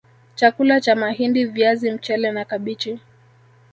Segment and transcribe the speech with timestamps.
[0.35, 2.99] Chakula cha mahindi viazi mchele na kabichi